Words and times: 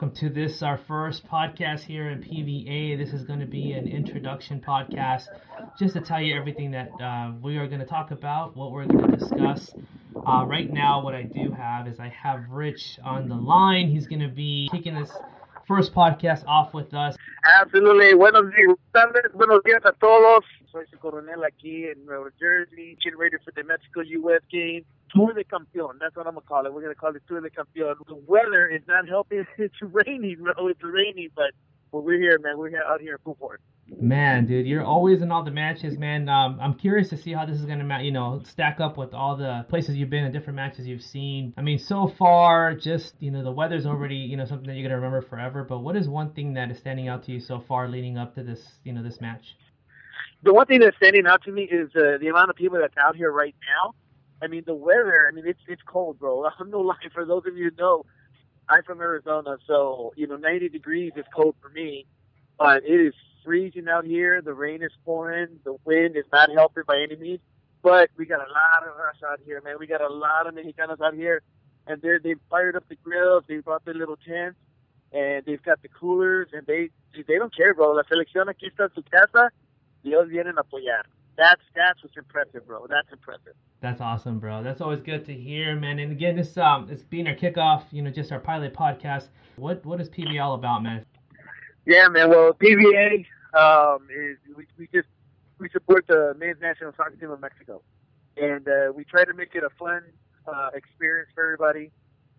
Welcome 0.00 0.16
to 0.16 0.30
this, 0.30 0.62
our 0.62 0.78
first 0.88 1.26
podcast 1.26 1.80
here 1.80 2.08
in 2.08 2.22
PVA. 2.22 2.96
This 2.96 3.12
is 3.12 3.26
going 3.26 3.40
to 3.40 3.46
be 3.46 3.72
an 3.72 3.86
introduction 3.86 4.58
podcast 4.58 5.26
just 5.78 5.92
to 5.92 6.00
tell 6.00 6.22
you 6.22 6.34
everything 6.34 6.70
that 6.70 6.98
uh, 6.98 7.32
we 7.42 7.58
are 7.58 7.66
going 7.66 7.80
to 7.80 7.86
talk 7.86 8.10
about, 8.10 8.56
what 8.56 8.72
we're 8.72 8.86
going 8.86 9.10
to 9.10 9.18
discuss. 9.18 9.74
Uh, 10.26 10.46
right 10.48 10.72
now, 10.72 11.02
what 11.02 11.14
I 11.14 11.24
do 11.24 11.52
have 11.52 11.86
is 11.86 12.00
I 12.00 12.08
have 12.08 12.48
Rich 12.48 12.98
on 13.04 13.28
the 13.28 13.34
line. 13.34 13.90
He's 13.90 14.06
going 14.06 14.22
to 14.22 14.28
be 14.28 14.70
kicking 14.72 14.94
this 14.94 15.10
first 15.70 15.94
podcast 15.94 16.42
off 16.48 16.74
with 16.74 16.92
us. 16.94 17.16
Absolutely. 17.60 18.12
Buenos 18.14 18.50
días, 18.50 18.74
buenos 19.32 19.62
días 19.62 19.80
a 19.84 19.92
todos. 19.92 20.44
Soy 20.72 20.84
su 20.90 20.98
coronel 20.98 21.44
aquí 21.44 21.86
in 21.86 22.04
Nueva 22.06 22.30
Jersey, 22.40 22.98
getting 23.00 23.16
ready 23.16 23.36
for 23.44 23.52
the 23.52 23.62
Mexico 23.62 24.00
U.S. 24.00 24.42
game. 24.50 24.84
Tour 25.14 25.32
de 25.32 25.44
Campeón. 25.44 26.00
That's 26.00 26.16
what 26.16 26.26
I'm 26.26 26.34
gonna 26.34 26.46
call 26.48 26.66
it. 26.66 26.74
We're 26.74 26.82
gonna 26.82 26.96
call 26.96 27.14
it 27.14 27.22
Tour 27.28 27.40
de 27.40 27.50
Campeón. 27.50 27.94
The 28.08 28.16
weather 28.26 28.66
is 28.66 28.82
not 28.88 29.08
helping. 29.08 29.46
It's 29.58 29.80
raining, 29.80 30.38
bro. 30.42 30.66
It's 30.66 30.82
raining, 30.82 31.30
but 31.36 31.52
but 31.92 32.02
we're 32.02 32.18
here, 32.18 32.40
man. 32.42 32.58
We're 32.58 32.76
out 32.82 33.00
here 33.00 33.12
in 33.12 33.18
Fulford. 33.22 33.60
Man, 33.98 34.46
dude, 34.46 34.66
you're 34.66 34.84
always 34.84 35.20
in 35.20 35.32
all 35.32 35.42
the 35.42 35.50
matches, 35.50 35.98
man. 35.98 36.28
Um, 36.28 36.58
I'm 36.60 36.74
curious 36.74 37.08
to 37.10 37.16
see 37.16 37.32
how 37.32 37.44
this 37.44 37.58
is 37.58 37.66
gonna, 37.66 38.02
you 38.02 38.12
know, 38.12 38.40
stack 38.44 38.78
up 38.78 38.96
with 38.96 39.12
all 39.12 39.36
the 39.36 39.66
places 39.68 39.96
you've 39.96 40.10
been 40.10 40.24
and 40.24 40.32
different 40.32 40.56
matches 40.56 40.86
you've 40.86 41.02
seen. 41.02 41.52
I 41.56 41.62
mean, 41.62 41.78
so 41.78 42.06
far, 42.06 42.74
just 42.74 43.14
you 43.18 43.30
know, 43.30 43.42
the 43.42 43.50
weather's 43.50 43.86
already, 43.86 44.16
you 44.16 44.36
know, 44.36 44.44
something 44.44 44.68
that 44.68 44.74
you're 44.74 44.88
gonna 44.88 45.00
remember 45.00 45.22
forever. 45.22 45.64
But 45.64 45.80
what 45.80 45.96
is 45.96 46.08
one 46.08 46.32
thing 46.32 46.54
that 46.54 46.70
is 46.70 46.78
standing 46.78 47.08
out 47.08 47.24
to 47.24 47.32
you 47.32 47.40
so 47.40 47.58
far, 47.66 47.88
leading 47.88 48.16
up 48.16 48.34
to 48.36 48.44
this, 48.44 48.64
you 48.84 48.92
know, 48.92 49.02
this 49.02 49.20
match? 49.20 49.56
The 50.44 50.54
one 50.54 50.66
thing 50.66 50.80
that's 50.80 50.96
standing 50.96 51.26
out 51.26 51.42
to 51.44 51.52
me 51.52 51.64
is 51.64 51.90
uh, 51.96 52.18
the 52.20 52.28
amount 52.28 52.50
of 52.50 52.56
people 52.56 52.78
that's 52.78 52.96
out 52.96 53.16
here 53.16 53.32
right 53.32 53.56
now. 53.68 53.94
I 54.42 54.46
mean, 54.46 54.62
the 54.66 54.74
weather. 54.74 55.26
I 55.28 55.34
mean, 55.34 55.46
it's 55.46 55.60
it's 55.66 55.82
cold, 55.84 56.18
bro. 56.18 56.46
I'm 56.58 56.70
no 56.70 56.80
lie. 56.80 56.94
For 57.12 57.24
those 57.24 57.42
of 57.46 57.56
you 57.56 57.70
who 57.70 57.76
know, 57.76 58.06
I'm 58.68 58.84
from 58.84 59.00
Arizona, 59.00 59.56
so 59.66 60.12
you 60.16 60.28
know, 60.28 60.36
90 60.36 60.68
degrees 60.68 61.12
is 61.16 61.24
cold 61.34 61.56
for 61.60 61.70
me, 61.70 62.06
but 62.56 62.84
it 62.84 63.00
is 63.00 63.14
freezing 63.44 63.88
out 63.88 64.04
here. 64.04 64.42
The 64.42 64.54
rain 64.54 64.82
is 64.82 64.92
pouring. 65.04 65.60
The 65.64 65.76
wind 65.84 66.16
is 66.16 66.24
not 66.32 66.50
helping 66.54 66.84
by 66.86 67.00
any 67.02 67.16
means. 67.16 67.40
But 67.82 68.10
we 68.16 68.26
got 68.26 68.40
a 68.40 68.50
lot 68.52 68.82
of 68.86 68.98
us 68.98 69.16
out 69.26 69.40
here, 69.44 69.60
man. 69.62 69.76
We 69.78 69.86
got 69.86 70.02
a 70.02 70.08
lot 70.08 70.46
of 70.46 70.54
Mexicanos 70.54 71.00
out 71.00 71.14
here, 71.14 71.42
and 71.86 72.00
they 72.02 72.18
they've 72.22 72.40
fired 72.50 72.76
up 72.76 72.86
the 72.88 72.96
grills. 72.96 73.44
They 73.48 73.58
brought 73.58 73.84
their 73.84 73.94
little 73.94 74.16
tents, 74.16 74.58
and 75.12 75.44
they've 75.46 75.62
got 75.62 75.80
the 75.82 75.88
coolers, 75.88 76.48
and 76.52 76.66
they 76.66 76.90
they 77.14 77.36
don't 77.36 77.54
care, 77.56 77.72
bro. 77.74 77.92
La 77.92 78.02
selección 78.02 78.48
aquí 78.48 78.66
está 78.66 78.84
en 78.84 78.94
su 78.94 79.02
casa. 79.10 79.50
Dios 80.02 80.28
vienen 80.28 80.58
a 80.58 80.62
apoyar. 80.62 81.04
That's 81.36 81.62
that's 81.74 82.02
what's 82.02 82.16
impressive, 82.18 82.66
bro. 82.66 82.86
That's 82.86 83.10
impressive. 83.12 83.54
That's 83.80 84.02
awesome, 84.02 84.40
bro. 84.40 84.62
That's 84.62 84.82
always 84.82 85.00
good 85.00 85.24
to 85.24 85.32
hear, 85.32 85.74
man. 85.74 85.98
And 85.98 86.12
again, 86.12 86.36
this 86.36 86.58
um, 86.58 86.88
it's 86.90 87.02
being 87.02 87.26
our 87.26 87.34
kickoff, 87.34 87.84
you 87.92 88.02
know, 88.02 88.10
just 88.10 88.30
our 88.30 88.40
pilot 88.40 88.74
podcast. 88.74 89.28
What 89.56 89.84
what 89.86 90.02
is 90.02 90.10
PVA 90.10 90.42
all 90.42 90.54
about, 90.54 90.82
man? 90.82 91.06
Yeah, 91.90 92.08
man. 92.08 92.30
Well, 92.30 92.54
PVA 92.54 93.26
um, 93.54 94.08
is 94.10 94.38
we, 94.56 94.66
we 94.78 94.88
just 94.94 95.08
we 95.58 95.68
support 95.70 96.06
the 96.08 96.34
men's 96.38 96.60
national 96.62 96.92
soccer 96.96 97.16
team 97.16 97.32
of 97.32 97.40
Mexico, 97.40 97.82
and 98.36 98.68
uh, 98.68 98.92
we 98.94 99.04
try 99.04 99.24
to 99.24 99.34
make 99.34 99.54
it 99.56 99.64
a 99.64 99.70
fun 99.78 100.02
uh, 100.46 100.70
experience 100.74 101.30
for 101.34 101.44
everybody. 101.44 101.92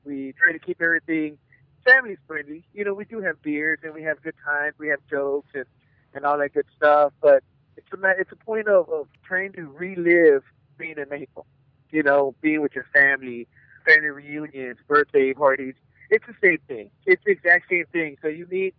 We 0.05 0.33
try 0.41 0.53
to 0.53 0.59
keep 0.59 0.81
everything 0.81 1.37
family 1.85 2.17
friendly. 2.27 2.65
You 2.73 2.85
know, 2.85 2.93
we 2.93 3.05
do 3.05 3.21
have 3.21 3.41
beers 3.43 3.79
and 3.83 3.93
we 3.93 4.03
have 4.03 4.21
good 4.23 4.35
times. 4.45 4.75
We 4.79 4.89
have 4.89 4.99
jokes 5.09 5.49
and 5.55 5.65
and 6.13 6.25
all 6.25 6.37
that 6.39 6.53
good 6.53 6.67
stuff, 6.77 7.13
but 7.21 7.43
it's 7.77 7.87
a 7.93 8.09
it's 8.19 8.31
a 8.31 8.37
point 8.37 8.69
of, 8.69 8.89
of 8.89 9.07
trying 9.25 9.53
to 9.53 9.63
relive 9.67 10.43
being 10.77 10.97
in 10.97 11.09
Mexico. 11.09 11.45
You 11.91 12.03
know, 12.03 12.35
being 12.41 12.61
with 12.61 12.73
your 12.75 12.87
family, 12.93 13.47
family 13.85 14.09
reunions, 14.09 14.79
birthday 14.87 15.33
parties. 15.33 15.75
It's 16.09 16.25
the 16.27 16.35
same 16.43 16.59
thing. 16.69 16.91
It's 17.05 17.23
the 17.25 17.31
exact 17.31 17.69
same 17.69 17.85
thing. 17.93 18.17
So 18.21 18.29
you 18.29 18.47
meet 18.49 18.75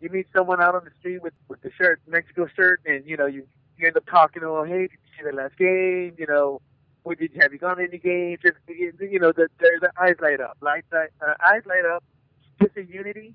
you 0.00 0.08
meet 0.10 0.26
someone 0.34 0.60
out 0.60 0.74
on 0.74 0.84
the 0.84 0.90
street 1.00 1.22
with 1.22 1.34
with 1.48 1.60
the 1.62 1.70
shirt, 1.72 2.00
Mexico 2.06 2.46
shirt, 2.54 2.80
and 2.86 3.04
you 3.06 3.16
know 3.16 3.26
you 3.26 3.46
you 3.78 3.86
end 3.86 3.96
up 3.96 4.06
talking 4.06 4.42
to 4.42 4.48
them. 4.48 4.66
Hey, 4.66 4.82
did 4.82 4.92
you 4.92 4.98
see 5.18 5.30
the 5.30 5.36
last 5.36 5.56
game? 5.56 6.14
You 6.18 6.26
know, 6.26 6.60
what 7.02 7.18
did 7.18 7.32
you 7.34 7.40
have 7.40 7.52
you 7.52 7.58
gone 7.58 7.76
to 7.76 7.84
any 7.84 7.98
games? 7.98 8.40
You 8.68 9.18
know, 9.18 9.32
the 9.32 9.48
the, 9.58 9.70
the 9.80 9.92
eyes 10.00 10.16
light 10.20 10.40
up, 10.40 10.56
light, 10.60 10.84
light 10.92 11.10
uh, 11.26 11.34
eyes 11.44 11.62
light 11.66 11.84
up. 11.84 12.04
Just 12.60 12.76
a 12.76 12.84
unity 12.84 13.34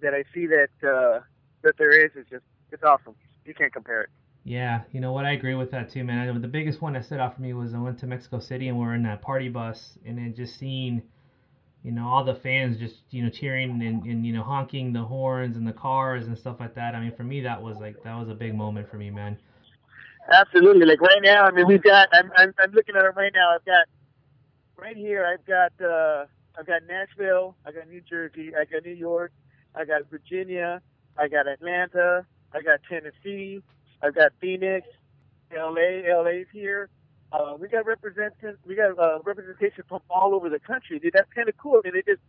that 0.00 0.14
I 0.14 0.24
see 0.34 0.46
that 0.46 0.68
uh, 0.86 1.20
that 1.62 1.76
there 1.78 1.90
is 1.90 2.12
is 2.16 2.26
just 2.30 2.44
it's 2.70 2.82
awesome. 2.82 3.14
You 3.44 3.54
can't 3.54 3.72
compare 3.72 4.02
it. 4.02 4.10
Yeah, 4.44 4.82
you 4.92 5.00
know 5.00 5.12
what? 5.12 5.24
I 5.24 5.32
agree 5.32 5.54
with 5.54 5.70
that 5.72 5.90
too, 5.90 6.04
man. 6.04 6.28
I, 6.28 6.38
the 6.38 6.48
biggest 6.48 6.80
one 6.80 6.94
that 6.94 7.04
stood 7.04 7.18
out 7.18 7.34
for 7.34 7.42
me 7.42 7.52
was 7.52 7.74
I 7.74 7.78
went 7.78 7.98
to 8.00 8.06
Mexico 8.06 8.38
City 8.38 8.68
and 8.68 8.78
we 8.78 8.84
are 8.86 8.94
in 8.94 9.02
that 9.02 9.20
party 9.20 9.48
bus, 9.48 9.98
and 10.06 10.16
then 10.16 10.34
just 10.34 10.58
seeing, 10.58 11.02
you 11.82 11.92
know, 11.92 12.06
all 12.06 12.24
the 12.24 12.34
fans 12.34 12.76
just 12.78 12.96
you 13.10 13.22
know 13.22 13.30
cheering 13.30 13.82
and, 13.82 14.04
and 14.04 14.26
you 14.26 14.32
know 14.32 14.42
honking 14.42 14.92
the 14.92 15.02
horns 15.02 15.56
and 15.56 15.66
the 15.66 15.72
cars 15.72 16.26
and 16.26 16.36
stuff 16.36 16.56
like 16.60 16.74
that. 16.74 16.94
I 16.94 17.00
mean, 17.00 17.14
for 17.16 17.24
me, 17.24 17.40
that 17.42 17.62
was 17.62 17.78
like 17.78 18.02
that 18.02 18.18
was 18.18 18.28
a 18.28 18.34
big 18.34 18.54
moment 18.54 18.90
for 18.90 18.96
me, 18.96 19.10
man. 19.10 19.38
Absolutely. 20.32 20.84
Like 20.84 21.00
right 21.00 21.22
now, 21.22 21.44
I 21.44 21.50
mean, 21.50 21.66
we've 21.66 21.82
got. 21.82 22.08
I'm 22.12 22.30
I'm, 22.36 22.54
I'm 22.58 22.72
looking 22.72 22.96
at 22.96 23.04
it 23.04 23.14
right 23.16 23.32
now. 23.34 23.54
I've 23.54 23.64
got 23.64 23.86
right 24.76 24.96
here. 24.96 25.24
I've 25.24 25.44
got 25.46 25.72
uh, 25.84 26.26
I've 26.58 26.66
got 26.66 26.82
Nashville. 26.86 27.56
I 27.64 27.72
got 27.72 27.88
New 27.88 28.00
Jersey. 28.00 28.52
I 28.54 28.64
got 28.64 28.84
New 28.84 28.92
York. 28.94 29.32
I 29.74 29.84
got 29.84 30.02
Virginia. 30.10 30.82
I 31.16 31.28
got 31.28 31.46
Atlanta. 31.46 32.26
I 32.52 32.60
got 32.62 32.80
Tennessee. 32.88 33.62
I've 34.02 34.14
got 34.14 34.32
Phoenix, 34.40 34.86
LA. 35.54 36.02
LA's 36.06 36.46
here. 36.52 36.88
Uh, 37.32 37.54
we 37.58 37.68
got 37.68 37.86
representation. 37.86 38.56
We 38.66 38.74
got 38.74 38.98
uh, 38.98 39.18
representation 39.24 39.84
from 39.88 40.00
all 40.08 40.34
over 40.34 40.48
the 40.48 40.58
country. 40.58 40.98
Dude, 40.98 41.12
that's 41.14 41.30
kind 41.34 41.48
of 41.48 41.56
cool. 41.58 41.80
I 41.84 41.88
mean, 41.88 41.96
it 41.96 42.06
just 42.06 42.22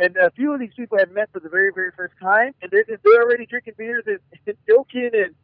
and 0.00 0.16
a 0.16 0.30
few 0.30 0.52
of 0.54 0.60
these 0.60 0.72
people 0.74 0.98
have 0.98 1.10
met 1.10 1.28
for 1.30 1.40
the 1.40 1.50
very, 1.50 1.70
very 1.74 1.90
first 1.94 2.14
time, 2.20 2.54
and 2.62 2.70
they're, 2.70 2.84
just, 2.84 3.02
they're 3.04 3.22
already 3.22 3.44
drinking 3.44 3.74
beers 3.76 4.04
and, 4.06 4.18
and 4.46 4.56
joking 4.66 5.10
and 5.12 5.34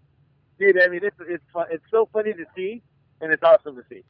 dude. 0.58 0.82
I 0.82 0.88
mean, 0.88 1.00
it's 1.02 1.16
it's 1.20 1.44
fun, 1.52 1.66
it's 1.70 1.84
so 1.90 2.08
funny 2.12 2.32
to 2.32 2.44
see, 2.56 2.82
and 3.20 3.32
it's 3.32 3.42
awesome 3.42 3.76
to 3.76 3.82
see. 3.88 4.02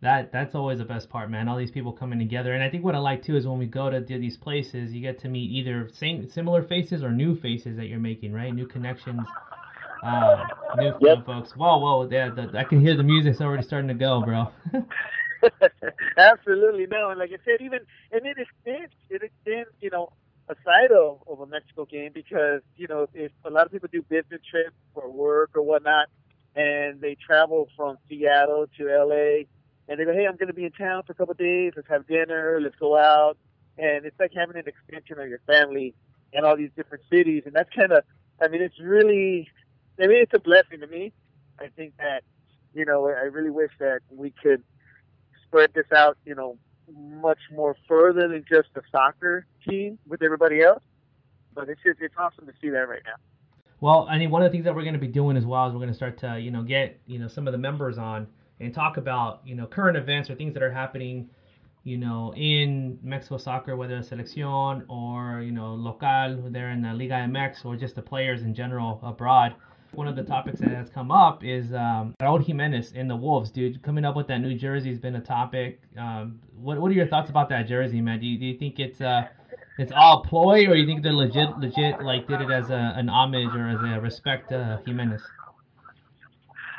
That 0.00 0.30
that's 0.30 0.54
always 0.54 0.78
the 0.78 0.84
best 0.84 1.08
part, 1.08 1.30
man. 1.30 1.48
All 1.48 1.56
these 1.56 1.70
people 1.70 1.92
coming 1.92 2.18
together, 2.18 2.52
and 2.52 2.62
I 2.62 2.68
think 2.68 2.84
what 2.84 2.94
I 2.94 2.98
like 2.98 3.24
too 3.24 3.36
is 3.36 3.46
when 3.46 3.58
we 3.58 3.66
go 3.66 3.90
to 3.90 4.00
these 4.00 4.36
places, 4.36 4.92
you 4.92 5.00
get 5.00 5.18
to 5.20 5.28
meet 5.28 5.50
either 5.50 5.88
same 5.94 6.28
similar 6.28 6.62
faces 6.62 7.02
or 7.02 7.10
new 7.10 7.34
faces 7.34 7.78
that 7.78 7.86
you're 7.86 7.98
making, 7.98 8.32
right? 8.32 8.54
New 8.54 8.66
connections. 8.66 9.26
Uh, 10.02 10.44
new 10.76 10.94
yep. 11.00 11.26
folks. 11.26 11.52
Whoa, 11.56 11.78
whoa, 11.78 12.08
yeah, 12.10 12.30
the, 12.30 12.56
I 12.56 12.64
can 12.64 12.80
hear 12.80 12.96
the 12.96 13.02
music's 13.02 13.40
already 13.40 13.62
starting 13.62 13.88
to 13.88 13.94
go, 13.94 14.22
bro. 14.22 14.50
Absolutely, 16.16 16.86
no, 16.86 17.10
and 17.10 17.18
like 17.18 17.30
I 17.30 17.38
said, 17.44 17.64
even 17.64 17.80
and 18.12 18.26
it 18.26 18.36
extends, 18.38 18.92
it 19.10 19.22
extends, 19.22 19.70
you 19.80 19.90
know, 19.90 20.12
aside 20.48 20.90
of, 20.92 21.22
of 21.26 21.40
a 21.40 21.46
Mexico 21.46 21.84
game 21.84 22.10
because 22.12 22.62
you 22.76 22.86
know 22.86 23.08
if 23.14 23.32
a 23.44 23.50
lot 23.50 23.66
of 23.66 23.72
people 23.72 23.88
do 23.92 24.02
business 24.02 24.40
trips 24.50 24.74
for 24.94 25.10
work 25.10 25.50
or 25.54 25.62
whatnot, 25.62 26.08
and 26.54 27.00
they 27.00 27.16
travel 27.16 27.68
from 27.76 27.98
Seattle 28.08 28.66
to 28.78 28.84
LA, 28.84 29.44
and 29.88 29.98
they 29.98 30.04
go, 30.04 30.12
hey, 30.12 30.26
I'm 30.26 30.36
going 30.36 30.48
to 30.48 30.54
be 30.54 30.64
in 30.64 30.72
town 30.72 31.02
for 31.04 31.12
a 31.12 31.14
couple 31.14 31.32
of 31.32 31.38
days. 31.38 31.72
Let's 31.76 31.88
have 31.88 32.06
dinner. 32.06 32.58
Let's 32.60 32.76
go 32.76 32.96
out, 32.96 33.36
and 33.78 34.04
it's 34.04 34.18
like 34.18 34.32
having 34.34 34.56
an 34.56 34.64
extension 34.66 35.18
of 35.18 35.28
your 35.28 35.40
family 35.46 35.94
in 36.32 36.44
all 36.44 36.56
these 36.56 36.70
different 36.76 37.04
cities, 37.10 37.44
and 37.46 37.54
that's 37.54 37.70
kind 37.74 37.92
of, 37.92 38.04
I 38.40 38.48
mean, 38.48 38.60
it's 38.60 38.78
really, 38.80 39.48
I 40.00 40.06
mean, 40.06 40.22
it's 40.22 40.34
a 40.34 40.38
blessing 40.38 40.80
to 40.80 40.86
me. 40.86 41.12
I 41.58 41.68
think 41.76 41.94
that, 41.98 42.22
you 42.74 42.84
know, 42.84 43.08
I 43.08 43.24
really 43.24 43.50
wish 43.50 43.72
that 43.80 44.00
we 44.10 44.32
could 44.42 44.62
spread 45.44 45.70
this 45.74 45.90
out, 45.94 46.16
you 46.24 46.34
know, 46.34 46.56
much 46.96 47.38
more 47.52 47.76
further 47.86 48.28
than 48.28 48.44
just 48.48 48.68
the 48.74 48.82
soccer 48.90 49.46
team 49.68 49.98
with 50.06 50.22
everybody 50.22 50.62
else. 50.62 50.82
But 51.54 51.68
it's 51.68 51.80
just 51.84 52.00
it's 52.00 52.14
awesome 52.16 52.46
to 52.46 52.52
see 52.60 52.70
that 52.70 52.88
right 52.88 53.02
now. 53.04 53.16
Well, 53.80 54.06
I 54.10 54.18
mean, 54.18 54.30
one 54.30 54.42
of 54.42 54.50
the 54.50 54.52
things 54.52 54.64
that 54.64 54.74
we're 54.74 54.82
going 54.82 54.94
to 54.94 55.00
be 55.00 55.08
doing 55.08 55.36
as 55.36 55.44
well 55.44 55.66
is 55.66 55.72
we're 55.72 55.78
going 55.78 55.90
to 55.90 55.94
start 55.94 56.18
to 56.20 56.38
you 56.38 56.50
know 56.50 56.62
get 56.62 57.00
you 57.06 57.18
know 57.18 57.28
some 57.28 57.46
of 57.46 57.52
the 57.52 57.58
members 57.58 57.98
on 57.98 58.26
and 58.60 58.72
talk 58.72 58.96
about 58.96 59.40
you 59.44 59.54
know 59.54 59.66
current 59.66 59.96
events 59.96 60.30
or 60.30 60.34
things 60.34 60.54
that 60.54 60.62
are 60.62 60.72
happening 60.72 61.28
you 61.84 61.96
know 61.96 62.32
in 62.36 62.98
Mexico 63.02 63.38
soccer, 63.38 63.76
whether 63.76 63.96
it's 63.96 64.10
selección 64.10 64.84
or 64.88 65.42
you 65.42 65.52
know 65.52 65.74
local, 65.74 66.50
there 66.50 66.70
in 66.70 66.82
the 66.82 66.92
Liga 66.92 67.14
MX 67.14 67.64
or 67.64 67.76
just 67.76 67.94
the 67.94 68.02
players 68.02 68.42
in 68.42 68.54
general 68.54 69.00
abroad. 69.02 69.54
One 69.92 70.06
of 70.06 70.16
the 70.16 70.22
topics 70.22 70.60
that 70.60 70.70
has 70.70 70.90
come 70.90 71.10
up 71.10 71.42
is 71.42 71.72
um, 71.72 72.14
Raul 72.20 72.44
Jimenez 72.44 72.92
in 72.92 73.08
the 73.08 73.16
Wolves, 73.16 73.50
dude. 73.50 73.82
Coming 73.82 74.04
up 74.04 74.16
with 74.16 74.28
that 74.28 74.38
new 74.38 74.54
jersey 74.54 74.90
has 74.90 74.98
been 74.98 75.16
a 75.16 75.20
topic. 75.20 75.80
Um, 75.98 76.40
what 76.54 76.78
What 76.78 76.90
are 76.90 76.94
your 76.94 77.06
thoughts 77.06 77.30
about 77.30 77.48
that 77.48 77.66
jersey, 77.66 78.00
man? 78.00 78.20
Do 78.20 78.26
you, 78.26 78.38
do 78.38 78.46
you 78.46 78.58
think 78.58 78.78
it's 78.78 79.00
uh, 79.00 79.28
it's 79.78 79.92
all 79.94 80.22
ploy, 80.22 80.66
or 80.66 80.74
you 80.74 80.86
think 80.86 81.02
they're 81.02 81.12
legit, 81.12 81.56
legit, 81.58 82.02
like 82.02 82.26
did 82.26 82.40
it 82.40 82.50
as 82.50 82.70
a, 82.70 82.92
an 82.96 83.08
homage 83.08 83.54
or 83.54 83.68
as 83.68 83.80
a 83.80 84.00
respect 84.00 84.50
to 84.50 84.80
Jimenez? 84.84 85.22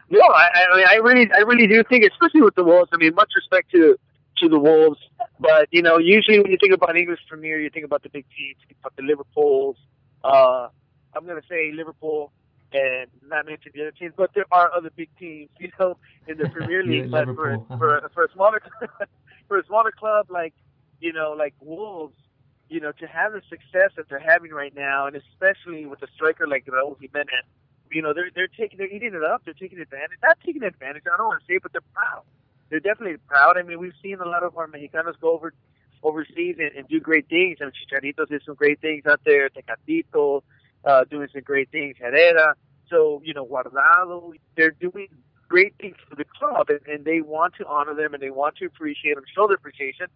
No, 0.10 0.22
I, 0.22 0.50
I 0.72 0.78
mean, 0.78 0.86
I 0.88 0.96
really, 0.96 1.32
I 1.32 1.40
really 1.40 1.68
do 1.68 1.84
think, 1.84 2.04
especially 2.04 2.42
with 2.42 2.56
the 2.56 2.64
Wolves. 2.64 2.90
I 2.92 2.98
mean, 2.98 3.14
much 3.16 3.32
respect 3.36 3.72
to 3.72 3.98
to 4.38 4.50
the 4.50 4.60
Wolves, 4.60 5.00
but 5.40 5.68
you 5.72 5.82
know, 5.82 5.98
usually 5.98 6.40
when 6.40 6.52
you 6.52 6.58
think 6.60 6.74
about 6.74 6.96
English 6.96 7.20
Premier, 7.28 7.60
you 7.60 7.70
think 7.70 7.86
about 7.86 8.04
the 8.04 8.10
big 8.10 8.26
teams, 8.38 8.56
you 8.62 8.68
think 8.68 8.80
about 8.80 8.96
the 8.96 9.04
Liverpools. 9.04 9.78
Uh, 10.24 10.68
I'm 11.16 11.26
gonna 11.26 11.42
say 11.50 11.72
Liverpool, 11.74 12.32
and 12.74 13.10
not 13.28 13.46
mention 13.46 13.72
the 13.74 13.82
other 13.82 13.92
teams, 13.92 14.14
but 14.16 14.32
there 14.34 14.46
are 14.52 14.72
other 14.74 14.92
big 14.96 15.10
teams, 15.18 15.50
you 15.60 15.72
know, 15.80 15.98
in 16.28 16.38
the 16.38 16.50
Premier 16.50 16.84
League. 16.84 17.12
but 17.12 17.26
for, 17.26 17.64
for 17.78 18.10
for 18.14 18.26
a 18.26 18.32
smaller 18.34 18.62
for 19.48 19.58
a 19.58 19.66
smaller 19.66 19.92
club 19.92 20.28
like 20.30 20.54
you 21.00 21.14
know 21.14 21.36
like 21.38 21.54
Wolves, 21.60 22.16
you 22.70 22.80
know, 22.80 22.92
to 22.94 23.08
have 23.08 23.34
the 23.34 23.42
success 23.50 23.92
that 23.98 24.10
they're 24.10 24.20
having 24.20 24.52
right 24.52 24.76
now, 24.76 25.08
and 25.08 25.16
especially 25.16 25.86
with 25.86 26.02
a 26.04 26.08
striker 26.16 26.48
like 26.48 26.66
Raul 26.66 27.00
Jimenez, 27.00 27.46
you 27.92 28.02
know, 28.02 28.14
they're 28.14 28.30
they're 28.34 28.48
taking 28.48 28.78
they're 28.78 28.88
eating 28.88 29.14
it 29.14 29.24
up. 29.24 29.44
They're 29.46 29.54
taking 29.54 29.80
advantage. 29.80 30.20
Not 30.22 30.38
taking 30.46 30.64
advantage. 30.64 31.04
I 31.12 31.18
don't 31.18 31.28
want 31.28 31.42
to 31.42 31.46
say, 31.48 31.56
it, 31.56 31.64
but 31.64 31.72
they're 31.72 31.82
proud. 31.94 32.24
They're 32.70 32.80
definitely 32.80 33.18
proud. 33.28 33.58
I 33.58 33.64
mean, 33.64 33.80
we've 33.80 33.98
seen 34.02 34.20
a 34.20 34.28
lot 34.28 34.44
of 34.44 34.56
our 34.58 34.68
Mexicanos 34.68 35.20
go 35.20 35.32
over 35.32 35.54
overseas 36.04 36.56
and, 36.60 36.72
and 36.78 36.88
do 36.88 37.00
great 37.00 37.28
things. 37.28 37.58
I 37.62 37.66
mean, 37.66 37.74
Chicharito 37.74 38.28
did 38.28 38.44
some 38.46 38.56
great 38.56 38.80
things 38.80 39.06
out 39.06 39.22
there. 39.26 39.50
Tecatito 39.50 40.44
uh, 40.86 41.04
doing 41.06 41.28
some 41.32 41.42
great 41.42 41.72
things. 41.72 41.98
Herrera. 42.00 42.56
So 42.90 43.22
you 43.24 43.34
know, 43.34 43.46
Guardado. 43.46 44.34
They're 44.56 44.72
doing 44.72 45.08
great 45.48 45.74
things 45.80 45.96
for 46.08 46.16
the 46.16 46.26
club, 46.26 46.70
and, 46.70 46.80
and 46.88 47.06
they 47.06 47.22
want 47.22 47.56
to 47.56 47.66
honor 47.66 47.96
them 47.96 48.14
and 48.14 48.22
they 48.22 48.30
want 48.30 48.56
to 48.58 48.66
appreciate 48.66 49.16
them, 49.16 49.24
show 49.36 49.48
their 49.48 49.56
appreciation. 49.56 50.08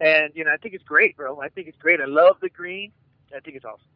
And 0.00 0.32
you 0.34 0.44
know, 0.44 0.52
I 0.52 0.56
think 0.56 0.74
it's 0.74 0.84
great, 0.84 1.16
bro. 1.16 1.40
I 1.40 1.48
think 1.48 1.68
it's 1.68 1.78
great. 1.78 2.00
I 2.00 2.06
love 2.06 2.36
the 2.40 2.48
green. 2.48 2.92
I 3.34 3.40
think 3.40 3.56
it's 3.56 3.64
awesome. 3.64 3.86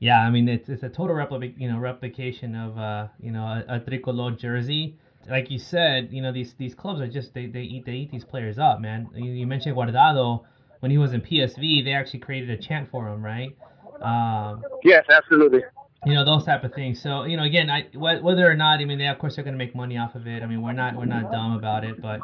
Yeah, 0.00 0.20
I 0.20 0.30
mean 0.30 0.48
it's 0.48 0.68
it's 0.68 0.82
a 0.82 0.88
total 0.88 1.16
replica, 1.16 1.54
you 1.56 1.70
know, 1.70 1.78
replication 1.78 2.54
of 2.54 2.78
uh, 2.78 3.08
you 3.20 3.32
know, 3.32 3.44
a, 3.44 3.76
a 3.76 3.80
tricolor 3.80 4.32
jersey. 4.32 4.96
Like 5.28 5.50
you 5.50 5.58
said, 5.58 6.08
you 6.12 6.22
know, 6.22 6.32
these 6.32 6.54
these 6.54 6.74
clubs 6.74 7.00
are 7.00 7.08
just 7.08 7.34
they, 7.34 7.46
they 7.46 7.62
eat 7.62 7.84
they 7.84 7.92
eat 7.92 8.10
these 8.10 8.24
players 8.24 8.58
up, 8.58 8.80
man. 8.80 9.08
You, 9.14 9.30
you 9.30 9.46
mentioned 9.46 9.76
Guardado 9.76 10.44
when 10.80 10.90
he 10.90 10.98
was 10.98 11.12
in 11.12 11.20
PSV, 11.20 11.84
they 11.84 11.92
actually 11.92 12.20
created 12.20 12.50
a 12.50 12.56
chant 12.56 12.90
for 12.90 13.08
him, 13.08 13.24
right? 13.24 13.56
Um, 14.02 14.62
yes, 14.84 15.04
absolutely. 15.10 15.62
You 16.06 16.14
know 16.14 16.24
those 16.24 16.44
type 16.44 16.62
of 16.62 16.72
things. 16.74 17.02
So 17.02 17.24
you 17.24 17.36
know, 17.36 17.42
again, 17.42 17.70
I 17.70 17.86
whether 17.94 18.48
or 18.48 18.54
not, 18.54 18.80
I 18.80 18.84
mean, 18.84 18.98
they 18.98 19.08
of 19.08 19.18
course 19.18 19.34
they're 19.34 19.44
going 19.44 19.58
to 19.58 19.64
make 19.64 19.74
money 19.74 19.98
off 19.98 20.14
of 20.14 20.26
it. 20.26 20.42
I 20.42 20.46
mean, 20.46 20.62
we're 20.62 20.72
not 20.72 20.96
we're 20.96 21.06
not 21.06 21.32
dumb 21.32 21.56
about 21.56 21.84
it, 21.84 22.00
but 22.00 22.20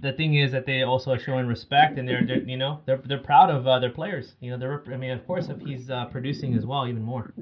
the 0.00 0.12
thing 0.12 0.34
is 0.34 0.52
that 0.52 0.66
they 0.66 0.82
also 0.82 1.12
are 1.12 1.18
showing 1.18 1.46
respect 1.46 1.98
and 1.98 2.08
they're, 2.08 2.24
they're 2.26 2.42
you 2.42 2.56
know 2.56 2.80
they're 2.86 3.00
they're 3.04 3.18
proud 3.18 3.50
of 3.50 3.66
uh, 3.66 3.78
their 3.78 3.90
players. 3.90 4.34
You 4.40 4.50
know, 4.50 4.58
they're 4.58 4.82
I 4.92 4.96
mean, 4.96 5.10
of 5.10 5.26
course, 5.26 5.48
if 5.48 5.60
he's 5.60 5.90
uh, 5.90 6.06
producing 6.06 6.54
as 6.54 6.64
well, 6.64 6.88
even 6.88 7.02
more. 7.02 7.32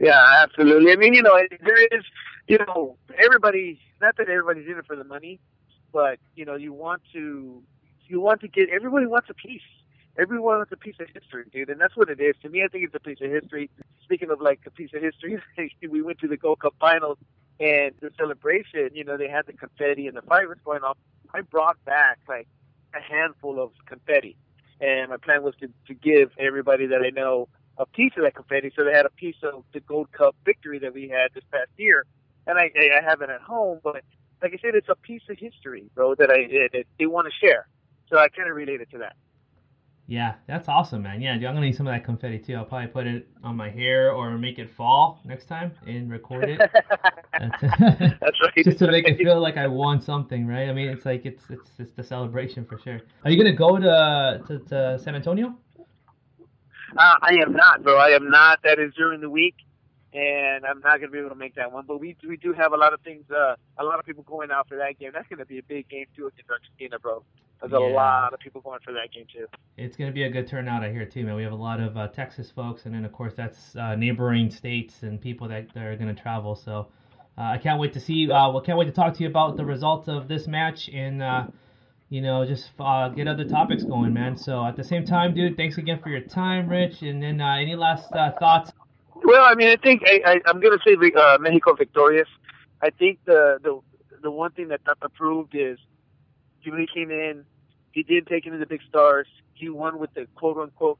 Yeah, 0.00 0.42
absolutely. 0.42 0.92
I 0.92 0.96
mean, 0.96 1.14
you 1.14 1.22
know, 1.22 1.40
there 1.64 1.84
is, 1.86 2.04
you 2.46 2.58
know, 2.58 2.96
everybody. 3.16 3.80
Not 4.00 4.16
that 4.16 4.28
everybody's 4.28 4.68
in 4.68 4.78
it 4.78 4.86
for 4.86 4.94
the 4.94 5.04
money, 5.04 5.40
but 5.92 6.18
you 6.36 6.44
know, 6.44 6.54
you 6.54 6.72
want 6.72 7.02
to, 7.12 7.62
you 8.06 8.20
want 8.20 8.40
to 8.42 8.48
get. 8.48 8.68
Everybody 8.70 9.06
wants 9.06 9.28
a 9.30 9.34
piece. 9.34 9.60
Everyone 10.18 10.58
wants 10.58 10.72
a 10.72 10.76
piece 10.76 10.96
of 10.98 11.06
history, 11.14 11.44
dude, 11.52 11.70
and 11.70 11.80
that's 11.80 11.96
what 11.96 12.10
it 12.10 12.20
is. 12.20 12.34
To 12.42 12.48
me, 12.48 12.64
I 12.64 12.68
think 12.68 12.84
it's 12.84 12.94
a 12.94 13.00
piece 13.00 13.20
of 13.20 13.30
history. 13.30 13.70
Speaking 14.02 14.30
of 14.30 14.40
like 14.40 14.60
a 14.66 14.70
piece 14.70 14.90
of 14.92 15.00
history, 15.00 15.40
we 15.90 16.02
went 16.02 16.18
to 16.18 16.28
the 16.28 16.36
Gold 16.36 16.58
Cup 16.60 16.74
finals 16.80 17.18
and 17.60 17.92
the 18.00 18.10
celebration, 18.16 18.90
you 18.94 19.04
know, 19.04 19.16
they 19.16 19.28
had 19.28 19.46
the 19.46 19.52
confetti 19.52 20.06
and 20.06 20.16
the 20.16 20.22
fireworks 20.22 20.60
going 20.64 20.82
off. 20.82 20.96
I 21.34 21.42
brought 21.42 21.82
back 21.84 22.18
like 22.28 22.48
a 22.94 23.00
handful 23.00 23.60
of 23.60 23.70
confetti, 23.86 24.36
and 24.80 25.10
my 25.10 25.16
plan 25.18 25.42
was 25.42 25.54
to, 25.60 25.68
to 25.86 25.94
give 25.94 26.30
everybody 26.38 26.86
that 26.86 27.02
I 27.02 27.10
know 27.10 27.48
a 27.76 27.86
piece 27.86 28.12
of 28.16 28.24
that 28.24 28.34
confetti, 28.34 28.72
so 28.74 28.84
they 28.84 28.92
had 28.92 29.06
a 29.06 29.10
piece 29.10 29.36
of 29.42 29.64
the 29.72 29.80
Gold 29.80 30.10
Cup 30.12 30.34
victory 30.44 30.78
that 30.80 30.94
we 30.94 31.08
had 31.08 31.32
this 31.34 31.44
past 31.52 31.70
year. 31.76 32.06
And 32.46 32.58
I, 32.58 32.70
I 32.96 33.02
have 33.04 33.20
it 33.22 33.30
at 33.30 33.40
home, 33.40 33.80
but 33.84 34.02
like 34.42 34.52
I 34.54 34.58
said, 34.60 34.74
it's 34.74 34.88
a 34.88 34.96
piece 34.96 35.22
of 35.28 35.38
history, 35.38 35.90
bro, 35.94 36.14
that 36.14 36.30
I 36.30 36.68
that 36.72 36.84
they 36.98 37.06
want 37.06 37.26
to 37.26 37.46
share. 37.46 37.68
So 38.08 38.18
I 38.18 38.28
kind 38.28 38.48
of 38.48 38.56
relate 38.56 38.80
it 38.80 38.90
to 38.92 38.98
that. 38.98 39.16
Yeah, 40.10 40.36
that's 40.46 40.68
awesome, 40.68 41.02
man. 41.02 41.20
Yeah, 41.20 41.34
I'm 41.34 41.40
gonna 41.42 41.60
need 41.60 41.76
some 41.76 41.86
of 41.86 41.92
that 41.92 42.02
confetti 42.02 42.38
too. 42.38 42.54
I'll 42.54 42.64
probably 42.64 42.86
put 42.86 43.06
it 43.06 43.28
on 43.44 43.56
my 43.56 43.68
hair 43.68 44.10
or 44.10 44.38
make 44.38 44.58
it 44.58 44.70
fall 44.70 45.20
next 45.22 45.44
time 45.44 45.70
and 45.86 46.10
record 46.10 46.48
it. 46.48 46.58
that's, 47.38 48.40
right. 48.40 48.64
Just 48.64 48.78
to 48.78 48.90
make 48.90 49.06
it 49.06 49.18
feel 49.18 49.38
like 49.38 49.58
I 49.58 49.66
won 49.66 50.00
something, 50.00 50.46
right? 50.46 50.70
I 50.70 50.72
mean, 50.72 50.88
it's 50.88 51.04
like 51.04 51.26
it's 51.26 51.42
it's 51.50 51.68
it's 51.78 51.92
the 51.92 52.02
celebration 52.02 52.64
for 52.64 52.78
sure. 52.78 53.02
Are 53.26 53.30
you 53.30 53.36
gonna 53.36 53.54
go 53.54 53.76
to 53.76 54.42
to, 54.46 54.58
to 54.70 54.98
San 54.98 55.14
Antonio? 55.14 55.54
Uh, 56.96 57.14
I 57.20 57.36
am 57.42 57.52
not, 57.52 57.82
bro. 57.82 57.98
I 57.98 58.08
am 58.08 58.30
not. 58.30 58.60
That 58.64 58.78
is 58.78 58.94
during 58.94 59.20
the 59.20 59.28
week, 59.28 59.56
and 60.12 60.64
I'm 60.64 60.80
not 60.80 61.00
gonna 61.00 61.10
be 61.10 61.18
able 61.18 61.30
to 61.30 61.34
make 61.34 61.54
that 61.56 61.72
one. 61.72 61.84
But 61.86 62.00
we 62.00 62.16
we 62.26 62.36
do 62.36 62.52
have 62.52 62.72
a 62.72 62.76
lot 62.76 62.92
of 62.92 63.00
things. 63.00 63.24
Uh, 63.30 63.56
a 63.78 63.84
lot 63.84 63.98
of 63.98 64.06
people 64.06 64.22
going 64.24 64.50
out 64.50 64.68
for 64.68 64.76
that 64.78 64.98
game. 64.98 65.10
That's 65.12 65.28
gonna 65.28 65.46
be 65.46 65.58
a 65.58 65.62
big 65.62 65.88
game 65.88 66.06
too 66.16 66.26
against 66.26 66.50
Argentina, 66.50 66.98
bro. 66.98 67.22
There's 67.60 67.72
yeah. 67.72 67.78
a 67.78 67.90
lot 67.90 68.32
of 68.32 68.38
people 68.40 68.60
going 68.60 68.80
for 68.84 68.92
that 68.92 69.12
game 69.12 69.26
too. 69.32 69.46
It's 69.76 69.96
going 69.96 70.10
to 70.10 70.14
be 70.14 70.22
a 70.22 70.30
good 70.30 70.46
turnout, 70.48 70.84
I 70.84 70.92
hear 70.92 71.04
too, 71.04 71.24
man. 71.24 71.34
We 71.34 71.42
have 71.42 71.52
a 71.52 71.56
lot 71.56 71.80
of 71.80 71.96
uh, 71.96 72.08
Texas 72.08 72.50
folks, 72.50 72.86
and 72.86 72.94
then 72.94 73.04
of 73.04 73.12
course 73.12 73.34
that's 73.36 73.74
uh, 73.76 73.96
neighboring 73.96 74.50
states 74.50 75.02
and 75.02 75.20
people 75.20 75.48
that, 75.48 75.72
that 75.74 75.84
are 75.84 75.96
going 75.96 76.14
to 76.14 76.20
travel. 76.20 76.54
So 76.54 76.88
uh, 77.36 77.42
I 77.42 77.58
can't 77.58 77.80
wait 77.80 77.92
to 77.94 78.00
see. 78.00 78.30
Uh, 78.30 78.50
well, 78.50 78.60
can't 78.60 78.78
wait 78.78 78.86
to 78.86 78.92
talk 78.92 79.14
to 79.14 79.22
you 79.22 79.28
about 79.28 79.56
the 79.56 79.64
results 79.64 80.08
of 80.08 80.28
this 80.28 80.46
match 80.46 80.88
and 80.92 81.22
uh, 81.22 81.46
you 82.08 82.20
know 82.20 82.44
just 82.46 82.70
uh, 82.78 83.08
get 83.08 83.26
other 83.26 83.44
topics 83.44 83.82
going, 83.82 84.12
man. 84.12 84.36
So 84.36 84.64
at 84.64 84.76
the 84.76 84.84
same 84.84 85.04
time, 85.04 85.34
dude, 85.34 85.56
thanks 85.56 85.78
again 85.78 85.98
for 86.00 86.10
your 86.10 86.20
time, 86.20 86.68
Rich. 86.68 87.02
And 87.02 87.20
then 87.20 87.40
any 87.40 87.74
last 87.74 88.10
thoughts? 88.10 88.70
Well, 89.28 89.44
I 89.44 89.54
mean, 89.56 89.68
I 89.68 89.76
think 89.76 90.04
I, 90.06 90.40
I, 90.46 90.50
am 90.50 90.58
going 90.58 90.78
to 90.78 90.82
say 90.82 90.96
uh, 91.14 91.36
Mexico 91.38 91.74
victorious. 91.74 92.28
I 92.80 92.88
think 92.88 93.18
the 93.26 93.58
the 93.62 93.78
the 94.22 94.30
one 94.30 94.52
thing 94.52 94.68
that 94.68 94.82
Tata 94.86 95.10
proved 95.10 95.54
is 95.54 95.78
he 96.60 96.70
came 96.94 97.10
in, 97.10 97.44
he 97.92 98.02
did 98.02 98.26
take 98.26 98.46
into 98.46 98.56
the 98.56 98.64
big 98.64 98.80
stars. 98.88 99.26
He 99.52 99.68
won 99.68 99.98
with 99.98 100.14
the 100.14 100.26
quote 100.34 100.56
unquote 100.56 100.98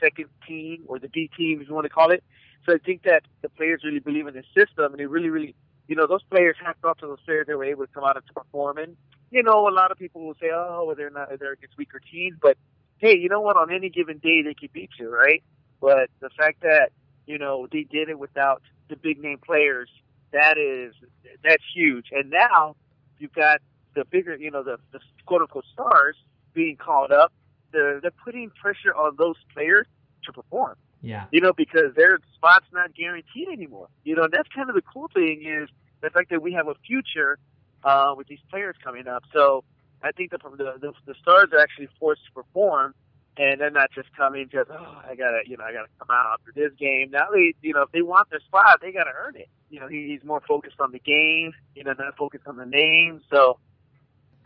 second 0.00 0.30
team 0.48 0.84
or 0.86 0.98
the 0.98 1.10
B 1.10 1.30
team, 1.36 1.60
if 1.60 1.68
you 1.68 1.74
want 1.74 1.84
to 1.84 1.90
call 1.90 2.12
it. 2.12 2.24
So 2.64 2.72
I 2.72 2.78
think 2.78 3.02
that 3.02 3.24
the 3.42 3.50
players 3.50 3.82
really 3.84 3.98
believe 3.98 4.26
in 4.26 4.32
his 4.32 4.46
system, 4.56 4.92
and 4.92 4.98
he 4.98 5.04
really, 5.04 5.28
really, 5.28 5.54
you 5.86 5.96
know, 5.96 6.06
those 6.06 6.22
players 6.30 6.56
have 6.64 6.76
thought 6.80 6.98
to 7.00 7.06
those 7.06 7.20
players 7.26 7.46
they 7.46 7.56
were 7.56 7.64
able 7.64 7.86
to 7.86 7.92
come 7.92 8.04
out 8.04 8.16
and 8.16 8.24
perform. 8.34 8.78
And 8.78 8.96
you 9.30 9.42
know, 9.42 9.68
a 9.68 9.74
lot 9.80 9.90
of 9.90 9.98
people 9.98 10.22
will 10.22 10.36
say, 10.40 10.48
oh, 10.50 10.84
well, 10.86 10.96
they're 10.96 11.10
not, 11.10 11.28
they're 11.38 11.52
against 11.52 11.76
weaker 11.76 12.00
teams, 12.10 12.38
but 12.40 12.56
hey, 12.96 13.18
you 13.18 13.28
know 13.28 13.42
what? 13.42 13.58
On 13.58 13.70
any 13.70 13.90
given 13.90 14.16
day, 14.16 14.40
they 14.40 14.54
can 14.54 14.70
beat 14.72 14.92
you, 14.98 15.14
right? 15.14 15.42
But 15.78 16.08
the 16.20 16.30
fact 16.30 16.62
that 16.62 16.92
you 17.26 17.38
know 17.38 17.66
they 17.70 17.84
did 17.84 18.08
it 18.08 18.18
without 18.18 18.62
the 18.88 18.96
big 18.96 19.20
name 19.20 19.38
players, 19.38 19.88
that 20.32 20.58
is 20.58 20.94
that's 21.42 21.62
huge. 21.74 22.06
And 22.12 22.30
now 22.30 22.76
you've 23.18 23.32
got 23.32 23.60
the 23.94 24.04
bigger, 24.04 24.36
you 24.36 24.50
know, 24.50 24.62
the, 24.62 24.78
the 24.92 25.00
quote 25.24 25.42
unquote 25.42 25.64
stars 25.72 26.16
being 26.54 26.76
called 26.76 27.10
up, 27.10 27.32
they're, 27.72 28.00
they're 28.00 28.10
putting 28.24 28.50
pressure 28.50 28.94
on 28.94 29.16
those 29.18 29.36
players 29.52 29.86
to 30.24 30.32
perform. 30.32 30.76
Yeah. 31.02 31.24
You 31.30 31.40
know, 31.40 31.52
because 31.52 31.94
their 31.94 32.18
spot's 32.34 32.66
not 32.72 32.94
guaranteed 32.94 33.48
anymore. 33.48 33.88
You 34.04 34.16
know, 34.16 34.24
and 34.24 34.32
that's 34.32 34.48
kind 34.54 34.68
of 34.68 34.76
the 34.76 34.82
cool 34.82 35.08
thing 35.12 35.44
is 35.44 35.68
the 36.00 36.10
fact 36.10 36.30
that 36.30 36.42
we 36.42 36.52
have 36.52 36.68
a 36.68 36.74
future 36.86 37.38
uh, 37.84 38.14
with 38.16 38.28
these 38.28 38.40
players 38.50 38.76
coming 38.82 39.06
up. 39.06 39.24
So 39.32 39.64
I 40.02 40.12
think 40.12 40.30
the, 40.30 40.38
the, 40.38 40.74
the, 40.80 40.92
the 41.06 41.14
stars 41.20 41.48
are 41.52 41.58
actually 41.58 41.88
forced 41.98 42.24
to 42.26 42.32
perform 42.32 42.94
and 43.38 43.60
they're 43.60 43.70
not 43.70 43.90
just 43.94 44.08
coming 44.16 44.48
just 44.50 44.70
oh 44.70 45.02
I 45.08 45.14
gotta 45.14 45.40
you 45.46 45.56
know 45.56 45.64
I 45.64 45.72
gotta 45.72 45.88
come 45.98 46.08
out 46.10 46.40
for 46.44 46.52
this 46.52 46.72
game. 46.78 47.10
Now 47.10 47.28
they 47.32 47.54
you 47.62 47.74
know 47.74 47.82
if 47.82 47.92
they 47.92 48.02
want 48.02 48.30
their 48.30 48.40
spot 48.40 48.80
they 48.80 48.92
gotta 48.92 49.12
earn 49.16 49.36
it. 49.36 49.48
You 49.70 49.80
know 49.80 49.88
he, 49.88 50.08
he's 50.08 50.24
more 50.24 50.42
focused 50.46 50.80
on 50.80 50.92
the 50.92 50.98
game, 50.98 51.52
you 51.74 51.84
know 51.84 51.94
not 51.98 52.16
focused 52.16 52.46
on 52.46 52.56
the 52.56 52.66
name. 52.66 53.20
So 53.30 53.58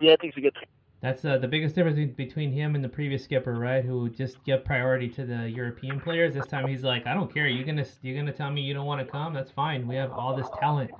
yeah, 0.00 0.14
I 0.14 0.16
think 0.16 0.34
it's 0.34 0.38
a 0.38 0.40
good. 0.40 0.54
That's 1.00 1.24
uh, 1.24 1.38
the 1.38 1.48
biggest 1.48 1.74
difference 1.74 2.12
between 2.14 2.52
him 2.52 2.74
and 2.74 2.84
the 2.84 2.88
previous 2.88 3.24
skipper, 3.24 3.54
right? 3.58 3.82
Who 3.82 4.10
just 4.10 4.44
give 4.44 4.64
priority 4.66 5.08
to 5.10 5.24
the 5.24 5.48
European 5.48 5.98
players. 5.98 6.34
This 6.34 6.46
time 6.46 6.66
he's 6.66 6.84
like, 6.84 7.06
I 7.06 7.14
don't 7.14 7.32
care. 7.32 7.46
You're 7.46 7.64
gonna 7.64 7.86
you're 8.02 8.16
gonna 8.16 8.34
tell 8.34 8.50
me 8.50 8.60
you 8.60 8.74
don't 8.74 8.84
want 8.84 9.04
to 9.04 9.10
come. 9.10 9.32
That's 9.32 9.50
fine. 9.50 9.86
We 9.86 9.94
have 9.94 10.12
all 10.12 10.34
this 10.34 10.50
talent, 10.50 10.90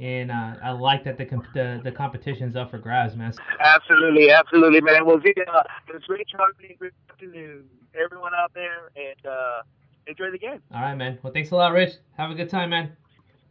and 0.00 0.30
uh, 0.30 0.54
I 0.62 0.70
like 0.70 1.02
that 1.04 1.18
the, 1.18 1.24
comp- 1.24 1.52
the 1.52 1.80
the 1.82 1.90
competition's 1.90 2.54
up 2.54 2.70
for 2.70 2.78
grabs, 2.78 3.16
man. 3.16 3.32
Absolutely, 3.58 4.30
absolutely, 4.30 4.80
man. 4.80 5.04
Well, 5.04 5.16
uh, 5.16 5.62
it's 5.88 6.06
great 6.06 6.28
talking 6.30 6.76
to 7.18 7.64
everyone 8.00 8.32
out 8.36 8.52
there, 8.54 8.90
and 8.94 9.26
uh, 9.26 9.62
enjoy 10.06 10.30
the 10.30 10.38
game. 10.38 10.60
All 10.72 10.80
right, 10.80 10.94
man. 10.94 11.18
Well, 11.22 11.32
thanks 11.32 11.50
a 11.50 11.56
lot, 11.56 11.72
Rich. 11.72 11.94
Have 12.16 12.30
a 12.30 12.34
good 12.34 12.50
time, 12.50 12.70
man. 12.70 12.96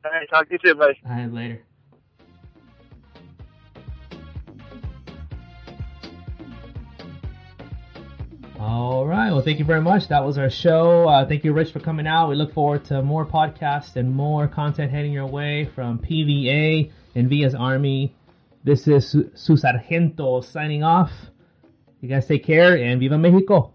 All 0.06 0.12
right, 0.12 0.30
talk 0.30 0.48
to 0.48 0.54
you 0.54 0.60
soon, 0.64 0.78
buddy. 0.78 0.98
All 1.06 1.12
right, 1.12 1.34
later. 1.34 1.62
All 8.60 9.06
right. 9.08 9.32
Well, 9.32 9.42
thank 9.42 9.58
you 9.58 9.66
very 9.66 9.82
much. 9.82 10.10
That 10.10 10.24
was 10.24 10.38
our 10.38 10.50
show. 10.50 11.08
Uh, 11.10 11.28
thank 11.28 11.44
you, 11.44 11.54
Rich, 11.54 11.72
for 11.72 11.80
coming 11.80 12.06
out. 12.06 12.30
We 12.30 12.36
look 12.36 12.54
forward 12.54 12.86
to 12.86 13.02
more 13.02 13.26
podcasts 13.26 13.96
and 13.96 14.14
more 14.14 14.48
content 14.48 14.92
heading 14.92 15.12
your 15.12 15.26
way 15.26 15.70
from 15.74 15.98
PVA 15.98 16.92
and 17.16 17.30
Villa's 17.30 17.56
Army. 17.56 18.16
This 18.64 18.88
is 18.88 19.10
Su 19.34 19.58
Sargento 19.58 20.42
signing 20.42 20.84
off. 20.84 21.12
You 22.00 22.10
guys 22.10 22.28
take 22.28 22.46
care 22.46 22.78
and 22.78 23.00
Viva 23.00 23.18
Mexico. 23.18 23.73